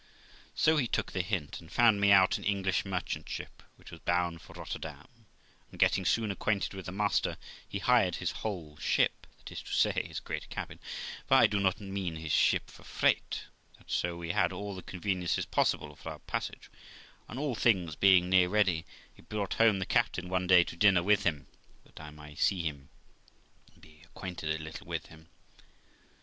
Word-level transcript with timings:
So 0.55 0.77
he 0.77 0.87
took 0.87 1.11
the 1.11 1.21
hint, 1.21 1.59
and 1.61 1.71
found 1.71 2.01
me 2.01 2.11
out 2.11 2.39
an 2.39 2.43
English 2.43 2.85
merchant 2.85 3.29
ship, 3.29 3.61
which 3.75 3.91
was 3.91 3.99
bound 3.99 4.41
for 4.41 4.53
Rotterdam, 4.53 5.27
and 5.69 5.79
getting 5.79 6.05
soon 6.05 6.31
acquainted 6.31 6.73
with 6.73 6.87
the 6.87 6.91
master, 6.91 7.37
he 7.69 7.77
hired 7.77 8.15
his 8.15 8.31
whole 8.41 8.77
ship, 8.77 9.27
that 9.37 9.51
is 9.51 9.61
to 9.61 9.71
say, 9.71 9.91
his 9.91 10.19
great 10.19 10.49
cabin, 10.49 10.79
for 11.27 11.35
I 11.35 11.45
do 11.45 11.59
not 11.59 11.79
mean 11.79 12.15
his 12.15 12.31
ship 12.31 12.71
for 12.71 12.83
freight, 12.83 13.43
that 13.77 13.91
so 13.91 14.17
we 14.17 14.31
had 14.31 14.51
all 14.51 14.73
the 14.73 14.81
conveniences 14.81 15.45
possible 15.45 15.95
for 15.95 16.13
our 16.13 16.17
passage; 16.25 16.71
and 17.29 17.37
all 17.37 17.53
things 17.53 17.95
being 17.95 18.27
near 18.27 18.49
ready, 18.49 18.85
he 19.13 19.21
brought 19.21 19.53
home 19.53 19.77
the 19.77 19.85
captain 19.85 20.29
one 20.29 20.47
day 20.47 20.63
to 20.63 20.75
dinner 20.75 21.03
with 21.03 21.25
him, 21.25 21.45
that 21.83 21.99
I 22.01 22.09
might 22.09 22.39
THE 22.39 22.55
LIFE 22.55 22.65
OF 22.65 22.65
ROXANA 22.65 22.65
357 22.65 22.65
see 22.65 22.67
him, 22.69 22.89
and 23.73 23.81
be 23.83 24.01
acquainted 24.07 24.49
a 24.59 24.63
little 24.63 24.87
with 24.87 25.05
him. 25.13 25.29